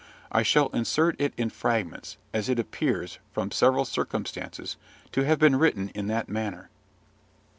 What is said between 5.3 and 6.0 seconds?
been written